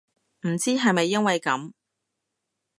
[0.47, 1.73] 唔知係咪因為噉